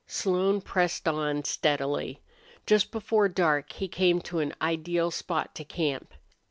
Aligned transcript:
Slone 0.07 0.61
pressed 0.61 1.07
on 1.07 1.43
steadily. 1.43 2.23
Just 2.65 2.89
before 2.89 3.29
dark 3.29 3.73
he 3.73 3.87
came 3.87 4.19
to 4.21 4.39
an 4.39 4.51
ideal 4.59 5.11
spot 5.11 5.53
to 5.53 5.63
camp. 5.63 6.15